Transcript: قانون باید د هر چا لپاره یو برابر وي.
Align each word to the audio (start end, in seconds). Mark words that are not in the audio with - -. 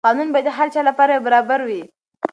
قانون 0.05 0.27
باید 0.33 0.45
د 0.49 0.55
هر 0.57 0.67
چا 0.73 0.81
لپاره 0.89 1.11
یو 1.13 1.25
برابر 1.27 1.59
وي. 1.67 1.81